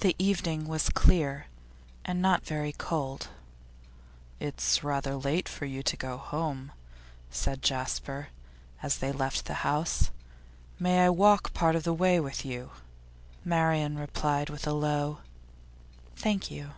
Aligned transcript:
The 0.00 0.16
evening 0.18 0.66
was 0.66 0.88
clear, 0.88 1.46
and 2.04 2.20
not 2.20 2.44
very 2.44 2.72
cold. 2.72 3.28
'It's 4.40 4.82
rather 4.82 5.14
late 5.14 5.48
for 5.48 5.64
you 5.64 5.80
to 5.80 5.96
go 5.96 6.16
home,' 6.16 6.72
said 7.30 7.62
Jasper, 7.62 8.30
as 8.82 8.96
they 8.98 9.12
left 9.12 9.44
the 9.44 9.62
house. 9.62 10.10
'May 10.80 11.04
I 11.04 11.10
walk 11.10 11.52
part 11.54 11.76
of 11.76 11.84
the 11.84 11.94
way 11.94 12.18
with 12.18 12.44
you?' 12.44 12.72
Marian 13.44 13.96
replied 13.96 14.50
with 14.50 14.66
a 14.66 14.72
low 14.72 15.18
'Thank 16.16 16.50
you. 16.50 16.72